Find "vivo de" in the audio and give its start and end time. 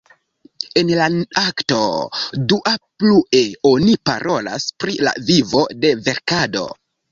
5.31-5.95